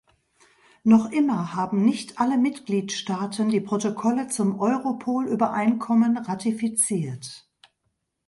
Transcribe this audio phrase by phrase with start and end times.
[0.83, 7.47] Noch immer haben nicht alle Mitgliedstaaten die Protokolle zum Europol-Übereinkommen ratifiziert.